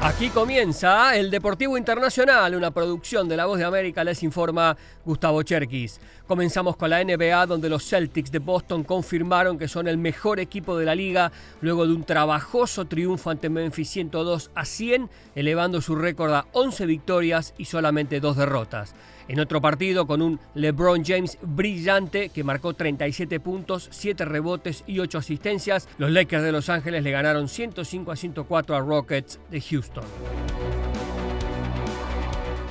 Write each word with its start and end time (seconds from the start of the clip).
Aquí 0.00 0.28
comienza 0.28 1.16
el 1.16 1.28
Deportivo 1.28 1.76
Internacional, 1.76 2.54
una 2.54 2.70
producción 2.70 3.28
de 3.28 3.36
La 3.36 3.46
Voz 3.46 3.58
de 3.58 3.64
América, 3.64 4.04
les 4.04 4.22
informa 4.22 4.76
Gustavo 5.04 5.42
Cherkis. 5.42 6.00
Comenzamos 6.28 6.76
con 6.76 6.90
la 6.90 7.02
NBA, 7.02 7.46
donde 7.46 7.68
los 7.68 7.84
Celtics 7.84 8.30
de 8.30 8.38
Boston 8.38 8.84
confirmaron 8.84 9.58
que 9.58 9.66
son 9.66 9.88
el 9.88 9.98
mejor 9.98 10.38
equipo 10.38 10.78
de 10.78 10.84
la 10.84 10.94
liga 10.94 11.32
luego 11.62 11.84
de 11.84 11.94
un 11.94 12.04
trabajoso 12.04 12.84
triunfo 12.84 13.30
ante 13.30 13.48
Memphis 13.48 13.90
102 13.90 14.52
a 14.54 14.64
100, 14.64 15.10
elevando 15.34 15.80
su 15.80 15.96
récord 15.96 16.32
a 16.32 16.46
11 16.52 16.86
victorias 16.86 17.54
y 17.58 17.64
solamente 17.64 18.20
dos 18.20 18.36
derrotas. 18.36 18.94
En 19.26 19.40
otro 19.40 19.60
partido, 19.60 20.06
con 20.06 20.22
un 20.22 20.40
LeBron 20.54 21.04
James 21.04 21.38
brillante 21.42 22.30
que 22.30 22.44
marcó 22.44 22.72
37 22.72 23.40
puntos, 23.40 23.88
7 23.90 24.24
rebotes 24.24 24.84
y 24.86 25.00
8 25.00 25.18
asistencias, 25.18 25.86
los 25.98 26.10
Lakers 26.10 26.42
de 26.42 26.52
Los 26.52 26.70
Ángeles 26.70 27.02
le 27.02 27.10
ganaron 27.10 27.48
105 27.48 28.12
a 28.12 28.16
104 28.16 28.76
a 28.76 28.80
Rockets 28.80 29.38
de 29.50 29.60
Houston. 29.60 29.87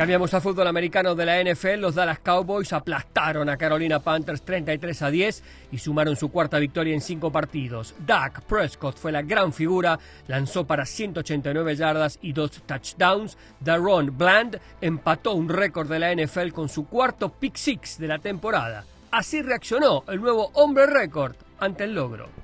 Cambiamos 0.00 0.32
al 0.32 0.40
fútbol 0.40 0.66
americano 0.66 1.14
de 1.14 1.26
la 1.26 1.44
NFL. 1.44 1.80
Los 1.80 1.94
Dallas 1.94 2.20
Cowboys 2.20 2.72
aplastaron 2.72 3.50
a 3.50 3.58
Carolina 3.58 3.98
Panthers 3.98 4.40
33 4.40 5.02
a 5.02 5.10
10 5.10 5.42
y 5.72 5.76
sumaron 5.76 6.16
su 6.16 6.30
cuarta 6.30 6.58
victoria 6.58 6.94
en 6.94 7.02
cinco 7.02 7.30
partidos. 7.30 7.94
Dak 8.06 8.40
Prescott 8.44 8.96
fue 8.96 9.12
la 9.12 9.20
gran 9.20 9.52
figura, 9.52 9.98
lanzó 10.26 10.66
para 10.66 10.86
189 10.86 11.76
yardas 11.76 12.18
y 12.22 12.32
dos 12.32 12.62
touchdowns. 12.64 13.36
Daron 13.60 14.16
Bland 14.16 14.58
empató 14.80 15.34
un 15.34 15.50
récord 15.50 15.90
de 15.90 15.98
la 15.98 16.14
NFL 16.14 16.52
con 16.52 16.70
su 16.70 16.86
cuarto 16.86 17.28
pick 17.28 17.56
six 17.56 17.98
de 17.98 18.08
la 18.08 18.18
temporada. 18.18 18.86
Así 19.10 19.42
reaccionó 19.42 20.04
el 20.08 20.22
nuevo 20.22 20.50
hombre 20.54 20.86
récord 20.86 21.36
ante 21.58 21.84
el 21.84 21.94
logro. 21.94 22.39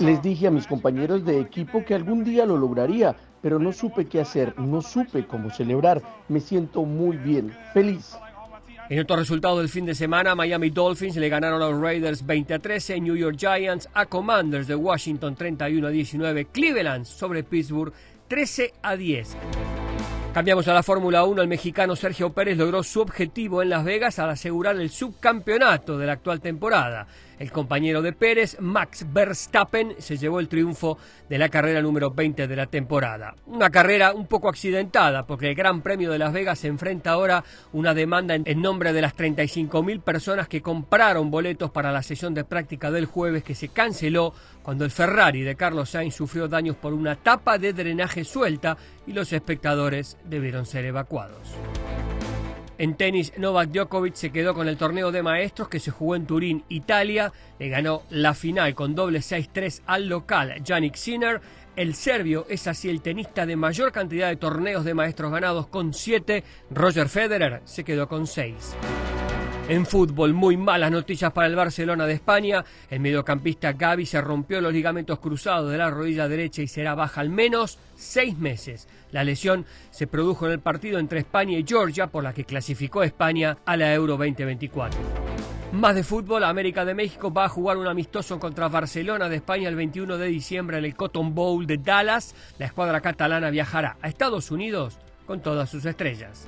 Les 0.00 0.22
dije 0.22 0.46
a 0.46 0.50
mis 0.50 0.66
compañeros 0.66 1.24
de 1.24 1.40
equipo 1.40 1.84
que 1.84 1.94
algún 1.94 2.24
día 2.24 2.46
lo 2.46 2.56
lograría 2.56 3.16
pero 3.46 3.60
no 3.60 3.72
supe 3.72 4.06
qué 4.06 4.20
hacer, 4.20 4.58
no 4.58 4.82
supe 4.82 5.24
cómo 5.24 5.50
celebrar. 5.50 6.02
Me 6.28 6.40
siento 6.40 6.82
muy 6.82 7.16
bien, 7.16 7.56
feliz. 7.72 8.16
En 8.88 8.98
otro 8.98 9.14
resultado 9.14 9.58
del 9.58 9.68
fin 9.68 9.86
de 9.86 9.94
semana, 9.94 10.34
Miami 10.34 10.70
Dolphins 10.70 11.14
le 11.14 11.28
ganaron 11.28 11.62
a 11.62 11.70
los 11.70 11.80
Raiders 11.80 12.26
20 12.26 12.54
a 12.54 12.58
13, 12.58 13.00
New 13.00 13.14
York 13.14 13.36
Giants 13.38 13.88
a 13.94 14.06
Commanders 14.06 14.66
de 14.66 14.74
Washington 14.74 15.36
31 15.36 15.86
a 15.86 15.90
19, 15.90 16.46
Cleveland 16.46 17.04
sobre 17.04 17.44
Pittsburgh 17.44 17.92
13 18.26 18.74
a 18.82 18.96
10. 18.96 19.36
Cambiamos 20.36 20.68
a 20.68 20.74
la 20.74 20.82
Fórmula 20.82 21.24
1. 21.24 21.40
El 21.40 21.48
mexicano 21.48 21.96
Sergio 21.96 22.30
Pérez 22.34 22.58
logró 22.58 22.82
su 22.82 23.00
objetivo 23.00 23.62
en 23.62 23.70
Las 23.70 23.84
Vegas 23.84 24.18
al 24.18 24.28
asegurar 24.28 24.76
el 24.76 24.90
subcampeonato 24.90 25.96
de 25.96 26.04
la 26.04 26.12
actual 26.12 26.40
temporada. 26.40 27.06
El 27.38 27.52
compañero 27.52 28.00
de 28.00 28.12
Pérez, 28.12 28.56
Max 28.60 29.06
Verstappen, 29.12 29.94
se 29.98 30.16
llevó 30.16 30.40
el 30.40 30.48
triunfo 30.48 30.96
de 31.28 31.36
la 31.36 31.50
carrera 31.50 31.82
número 31.82 32.10
20 32.10 32.48
de 32.48 32.56
la 32.56 32.66
temporada. 32.66 33.34
Una 33.46 33.68
carrera 33.70 34.12
un 34.14 34.26
poco 34.26 34.48
accidentada 34.48 35.26
porque 35.26 35.50
el 35.50 35.54
Gran 35.54 35.82
Premio 35.82 36.10
de 36.10 36.18
Las 36.18 36.32
Vegas 36.32 36.60
se 36.60 36.68
enfrenta 36.68 37.10
ahora 37.10 37.44
una 37.72 37.92
demanda 37.92 38.34
en 38.34 38.62
nombre 38.62 38.92
de 38.92 39.02
las 39.02 39.14
35.000 39.14 40.00
personas 40.00 40.48
que 40.48 40.62
compraron 40.62 41.30
boletos 41.30 41.70
para 41.70 41.92
la 41.92 42.02
sesión 42.02 42.32
de 42.32 42.44
práctica 42.44 42.90
del 42.90 43.06
jueves 43.06 43.44
que 43.44 43.54
se 43.54 43.68
canceló 43.68 44.32
cuando 44.62 44.84
el 44.84 44.90
Ferrari 44.90 45.42
de 45.42 45.56
Carlos 45.56 45.90
Sainz 45.90 46.14
sufrió 46.14 46.48
daños 46.48 46.76
por 46.76 46.94
una 46.94 47.16
tapa 47.16 47.58
de 47.58 47.72
drenaje 47.72 48.24
suelta 48.24 48.76
y 49.06 49.12
los 49.12 49.32
espectadores 49.32 50.16
debieron 50.24 50.64
ser 50.64 50.86
evacuados. 50.86 51.54
En 52.78 52.94
tenis, 52.94 53.32
Novak 53.38 53.70
Djokovic 53.70 54.14
se 54.14 54.30
quedó 54.30 54.54
con 54.54 54.68
el 54.68 54.76
torneo 54.76 55.10
de 55.10 55.22
maestros 55.22 55.68
que 55.68 55.80
se 55.80 55.90
jugó 55.90 56.14
en 56.14 56.26
Turín, 56.26 56.64
Italia. 56.68 57.32
Le 57.58 57.70
ganó 57.70 58.02
la 58.10 58.34
final 58.34 58.74
con 58.74 58.94
doble 58.94 59.20
6-3 59.20 59.82
al 59.86 60.08
local 60.08 60.62
Yannick 60.62 60.94
Sinner. 60.94 61.40
El 61.74 61.94
serbio 61.94 62.46
es 62.48 62.66
así 62.66 62.90
el 62.90 63.00
tenista 63.00 63.46
de 63.46 63.56
mayor 63.56 63.92
cantidad 63.92 64.28
de 64.28 64.36
torneos 64.36 64.84
de 64.84 64.94
maestros 64.94 65.32
ganados 65.32 65.68
con 65.68 65.94
7. 65.94 66.44
Roger 66.70 67.08
Federer 67.08 67.62
se 67.64 67.84
quedó 67.84 68.08
con 68.08 68.26
6. 68.26 68.76
En 69.68 69.84
fútbol, 69.84 70.32
muy 70.32 70.56
malas 70.56 70.92
noticias 70.92 71.32
para 71.32 71.48
el 71.48 71.56
Barcelona 71.56 72.06
de 72.06 72.12
España. 72.12 72.64
El 72.88 73.00
mediocampista 73.00 73.72
Gaby 73.72 74.06
se 74.06 74.20
rompió 74.20 74.60
los 74.60 74.72
ligamentos 74.72 75.18
cruzados 75.18 75.72
de 75.72 75.78
la 75.78 75.90
rodilla 75.90 76.28
derecha 76.28 76.62
y 76.62 76.68
será 76.68 76.94
baja 76.94 77.20
al 77.20 77.30
menos 77.30 77.80
seis 77.96 78.38
meses. 78.38 78.86
La 79.10 79.24
lesión 79.24 79.66
se 79.90 80.06
produjo 80.06 80.46
en 80.46 80.52
el 80.52 80.60
partido 80.60 81.00
entre 81.00 81.18
España 81.18 81.58
y 81.58 81.64
Georgia, 81.66 82.06
por 82.06 82.22
la 82.22 82.32
que 82.32 82.44
clasificó 82.44 83.02
España 83.02 83.58
a 83.66 83.76
la 83.76 83.92
Euro 83.92 84.16
2024. 84.16 85.00
Más 85.72 85.96
de 85.96 86.04
fútbol, 86.04 86.44
América 86.44 86.84
de 86.84 86.94
México 86.94 87.32
va 87.32 87.46
a 87.46 87.48
jugar 87.48 87.76
un 87.76 87.88
amistoso 87.88 88.38
contra 88.38 88.68
Barcelona 88.68 89.28
de 89.28 89.36
España 89.36 89.68
el 89.68 89.74
21 89.74 90.16
de 90.16 90.28
diciembre 90.28 90.78
en 90.78 90.84
el 90.84 90.94
Cotton 90.94 91.34
Bowl 91.34 91.66
de 91.66 91.78
Dallas. 91.78 92.36
La 92.60 92.66
escuadra 92.66 93.00
catalana 93.00 93.50
viajará 93.50 93.96
a 94.00 94.08
Estados 94.08 94.52
Unidos 94.52 95.00
con 95.26 95.40
todas 95.40 95.68
sus 95.68 95.84
estrellas. 95.84 96.46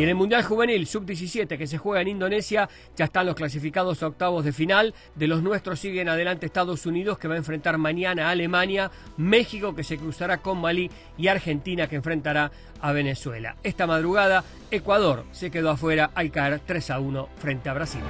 Y 0.00 0.02
en 0.02 0.08
el 0.08 0.14
Mundial 0.14 0.42
Juvenil 0.44 0.86
Sub-17 0.86 1.58
que 1.58 1.66
se 1.66 1.76
juega 1.76 2.00
en 2.00 2.08
Indonesia, 2.08 2.70
ya 2.96 3.04
están 3.04 3.26
los 3.26 3.34
clasificados 3.34 4.02
a 4.02 4.06
octavos 4.06 4.46
de 4.46 4.52
final. 4.54 4.94
De 5.14 5.26
los 5.26 5.42
nuestros 5.42 5.78
siguen 5.78 6.08
adelante 6.08 6.46
Estados 6.46 6.86
Unidos 6.86 7.18
que 7.18 7.28
va 7.28 7.34
a 7.34 7.36
enfrentar 7.36 7.76
mañana 7.76 8.28
a 8.28 8.30
Alemania, 8.30 8.90
México 9.18 9.74
que 9.74 9.84
se 9.84 9.98
cruzará 9.98 10.38
con 10.38 10.58
Malí 10.58 10.90
y 11.18 11.28
Argentina 11.28 11.86
que 11.86 11.96
enfrentará 11.96 12.50
a 12.80 12.92
Venezuela. 12.92 13.56
Esta 13.62 13.86
madrugada 13.86 14.42
Ecuador 14.70 15.26
se 15.32 15.50
quedó 15.50 15.68
afuera 15.68 16.12
al 16.14 16.30
caer 16.30 16.62
3 16.64 16.92
a 16.92 16.98
1 16.98 17.28
frente 17.36 17.68
a 17.68 17.74
Brasil. 17.74 18.00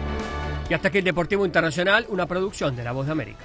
Y 0.69 0.75
hasta 0.75 0.87
aquí 0.87 0.99
el 0.99 1.05
Deportivo 1.05 1.45
Internacional, 1.45 2.07
una 2.09 2.27
producción 2.27 2.77
de 2.77 2.85
La 2.85 2.93
Voz 2.93 3.07
de 3.07 3.13
América. 3.13 3.41